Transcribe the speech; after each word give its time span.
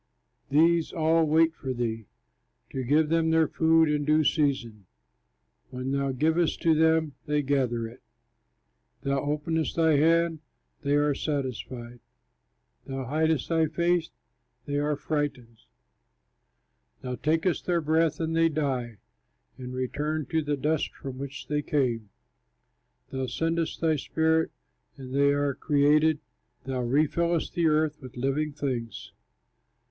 These 0.49 0.91
all 0.91 1.27
wait 1.27 1.53
for 1.53 1.73
thee, 1.75 2.07
To 2.71 2.83
give 2.83 3.09
them 3.09 3.29
their 3.29 3.47
food 3.47 3.87
in 3.87 4.03
due 4.03 4.23
season. 4.23 4.87
When 5.69 5.91
thou 5.91 6.11
givest 6.11 6.59
to 6.63 6.73
them, 6.73 7.13
they 7.27 7.43
gather 7.43 7.87
it; 7.87 8.01
Thou 9.03 9.19
openest 9.21 9.75
thy 9.75 9.97
hand, 9.97 10.39
they 10.81 10.95
are 10.95 11.13
satisfied. 11.13 11.99
Thou 12.87 13.05
hidest 13.05 13.47
thy 13.47 13.67
face, 13.67 14.09
they 14.65 14.79
are 14.79 14.95
frightened; 14.95 15.59
Thou 17.01 17.13
takest 17.17 17.67
their 17.67 17.79
breath, 17.79 18.17
they 18.17 18.49
die, 18.49 18.97
And 19.59 19.71
return 19.71 20.25
to 20.31 20.41
the 20.41 20.57
dust 20.57 20.91
from 20.95 21.19
which 21.19 21.45
they 21.47 21.61
came. 21.61 22.09
Thou 23.11 23.27
sendest 23.27 23.79
thy 23.81 23.97
spirit, 23.97 24.49
and 24.97 25.13
they 25.13 25.31
are 25.31 25.53
created; 25.53 26.17
Thou 26.63 26.81
refillest 26.81 27.53
the 27.53 27.67
earth 27.67 28.01
with 28.01 28.17
living 28.17 28.51
things. 28.51 29.11